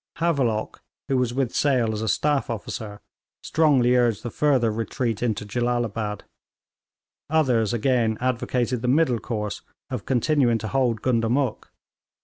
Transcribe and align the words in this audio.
Havelock, 0.15 0.81
who 1.09 1.17
was 1.17 1.31
with 1.31 1.53
Sale 1.53 1.93
as 1.93 2.01
a 2.01 2.07
staff 2.07 2.49
officer, 2.49 3.01
strongly 3.43 3.95
urged 3.95 4.23
the 4.23 4.31
further 4.31 4.71
retreat 4.71 5.21
into 5.21 5.45
Jellalabad. 5.45 6.23
Others, 7.29 7.71
again, 7.71 8.17
advocated 8.19 8.81
the 8.81 8.87
middle 8.87 9.19
course 9.19 9.61
of 9.91 10.07
continuing 10.07 10.57
to 10.57 10.69
hold 10.69 11.03
Gundamuk. 11.03 11.69